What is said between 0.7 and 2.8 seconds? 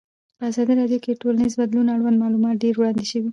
راډیو کې د ټولنیز بدلون اړوند معلومات ډېر